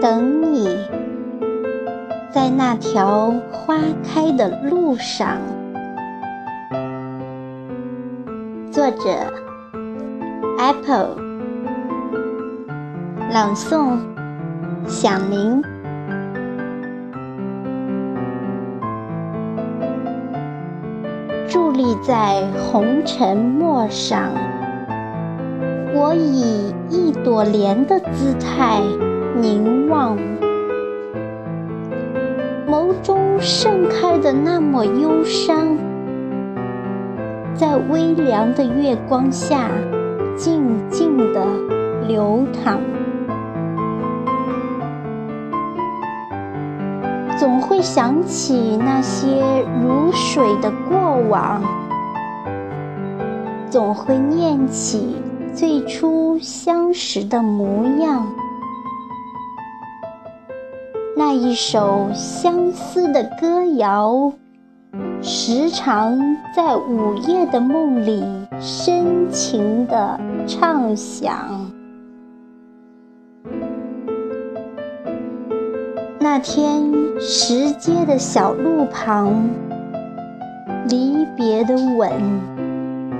[0.00, 0.68] 等你，
[2.30, 3.74] 在那条花
[4.04, 5.38] 开的路上。
[8.70, 9.08] 作者
[10.60, 11.16] ：Apple，
[13.32, 13.98] 朗诵：
[14.86, 15.64] 响铃。
[21.48, 24.30] 伫立在红尘陌上，
[25.92, 28.80] 我以一朵莲的姿态
[29.40, 30.18] 凝望，
[32.68, 35.78] 眸中盛开的那抹忧伤，
[37.54, 39.70] 在微凉的月光下
[40.36, 41.46] 静静的
[42.08, 42.80] 流淌。
[47.38, 49.40] 总会想起那些
[49.80, 51.62] 如水的过往，
[53.70, 55.14] 总会念起
[55.54, 58.26] 最初相识的模样。
[61.30, 64.32] 那一首相思的歌谣，
[65.20, 66.18] 时常
[66.56, 68.24] 在午夜的梦里
[68.58, 71.70] 深情地唱响。
[76.18, 76.90] 那天，
[77.20, 79.50] 石阶的小路旁，
[80.88, 82.10] 离别的吻，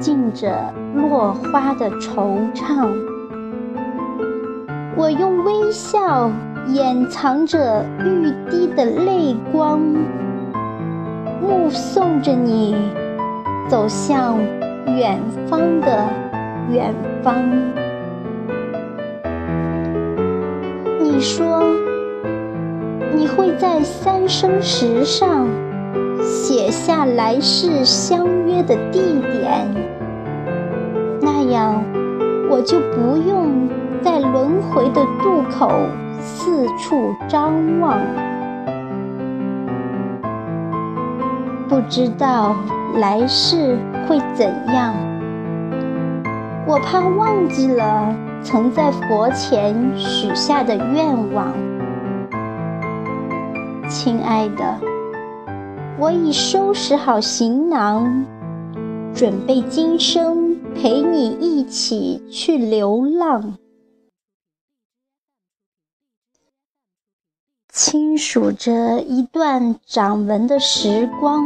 [0.00, 2.88] 浸着落花的惆怅。
[4.96, 6.30] 我用微笑
[6.68, 9.80] 掩藏着欲滴的泪光，
[11.40, 12.76] 目送着你
[13.68, 14.38] 走向
[14.96, 16.06] 远方的
[16.70, 17.34] 远方。
[21.00, 21.62] 你说。
[23.16, 25.48] 你会在三生石上
[26.22, 29.00] 写下来世相约的地
[29.32, 29.66] 点，
[31.20, 31.82] 那样
[32.48, 33.68] 我就不用
[34.02, 35.68] 在轮回的渡口
[36.20, 37.98] 四处张望。
[41.68, 42.56] 不知道
[42.96, 44.94] 来世会怎样，
[46.66, 51.52] 我怕忘记了曾在佛前许下的愿望。
[53.88, 54.78] 亲爱的，
[55.98, 58.24] 我已收拾好行囊，
[59.14, 63.54] 准备今生陪你一起去流浪。
[67.70, 71.44] 轻数着一段掌纹的时光，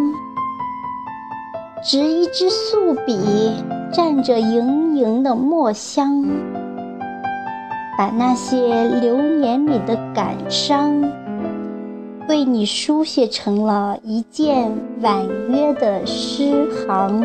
[1.84, 3.50] 执一支素笔，
[3.92, 6.24] 蘸着盈盈的墨香，
[7.98, 11.02] 把那些流年里的感伤。
[12.28, 17.20] 为你书写成了一件婉约的诗行，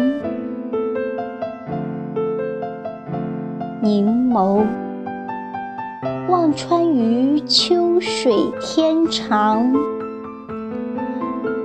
[3.79, 4.65] 凝眸
[6.29, 9.73] 望穿于秋水天长，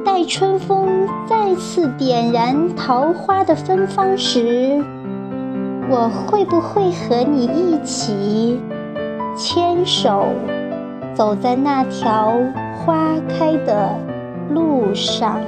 [0.05, 4.81] 待春风再次点燃桃花的芬芳时，
[5.91, 8.61] 我会不会和你一起
[9.37, 10.27] 牵手？
[11.12, 12.33] 走在那条
[12.73, 13.99] 花开的
[14.49, 15.41] 路上。